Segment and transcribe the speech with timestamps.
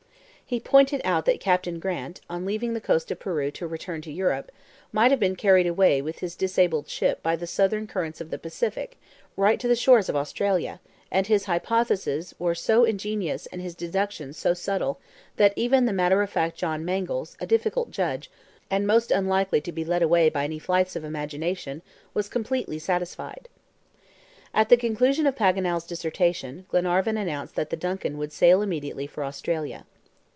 [0.51, 4.11] He pointed out that Captain Grant, on leaving the coast of Peru to return to
[4.11, 4.51] Europe,
[4.91, 8.37] might have been carried away with his disabled ship by the southern currents of the
[8.37, 8.99] Pacific
[9.37, 14.35] right to the shores of Australia, and his hypotheses were so ingenious and his deductions
[14.37, 14.99] so subtle
[15.37, 18.29] that even the matter of fact John Mangles, a difficult judge,
[18.69, 21.81] and most unlikely to be led away by any flights of imagination,
[22.13, 23.47] was completely satisfied.
[24.53, 29.23] At the conclusion of Paganel's dissertation, Glenarvan announced that the DUNCAN would sail immediately for
[29.23, 29.85] Australia.